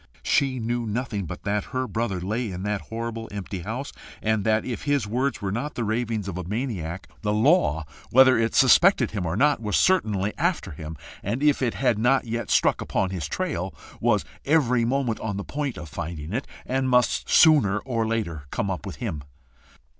She 0.23 0.57
knew 0.59 0.87
nothing 0.87 1.25
but 1.27 1.43
that 1.43 1.65
her 1.65 1.87
brother 1.87 2.19
lay 2.19 2.49
in 2.51 2.63
that 2.63 2.81
horrible 2.89 3.29
empty 3.31 3.59
house, 3.61 3.93
and 4.19 4.43
that, 4.45 4.65
if 4.65 4.85
his 4.85 5.05
words 5.05 5.43
were 5.43 5.51
not 5.51 5.75
the 5.75 5.83
ravings 5.83 6.27
of 6.27 6.39
a 6.39 6.43
maniac, 6.43 7.07
the 7.21 7.31
law, 7.31 7.85
whether 8.09 8.35
it 8.35 8.41
yet 8.41 8.55
suspected 8.55 9.11
him 9.11 9.27
or 9.27 9.37
not, 9.37 9.61
was 9.61 9.75
certainly 9.77 10.33
after 10.39 10.71
him, 10.71 10.97
and 11.21 11.43
if 11.43 11.61
it 11.61 11.75
had 11.75 11.99
not 11.99 12.25
yet 12.25 12.49
struck 12.49 12.81
upon 12.81 13.11
his 13.11 13.27
trail, 13.27 13.75
was 13.99 14.25
every 14.43 14.85
moment 14.85 15.19
on 15.19 15.37
the 15.37 15.43
point 15.43 15.77
of 15.77 15.87
finding 15.87 16.33
it, 16.33 16.47
and 16.65 16.89
must 16.89 17.29
sooner 17.29 17.77
or 17.77 18.07
later 18.07 18.45
come 18.49 18.71
up 18.71 18.87
with 18.87 18.95
him. 18.95 19.21